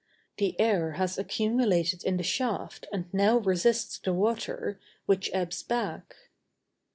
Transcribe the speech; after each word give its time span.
The 0.37 0.59
air 0.59 0.93
has 0.93 1.19
accumulated 1.19 2.03
in 2.03 2.17
the 2.17 2.23
shaft 2.23 2.87
and 2.91 3.05
now 3.13 3.37
resists 3.37 3.99
the 3.99 4.13
water, 4.13 4.79
which 5.05 5.29
ebbs 5.31 5.61
back." 5.61 6.15